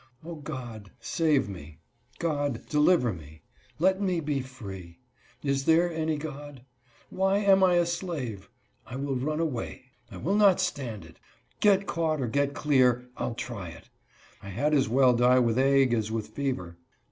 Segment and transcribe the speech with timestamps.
[0.23, 1.77] 0, God, save me!
[2.17, 3.43] God, deliver me!
[3.77, 4.97] Let me be free!—
[5.43, 6.65] Is there any God?
[7.11, 8.49] Why am I a slave?
[8.87, 9.91] I will run away.
[10.09, 11.17] I will not stand it.
[11.59, 13.89] Get caught or get clear, I'll try it.
[14.41, 16.79] I had as well die with ague as with fever.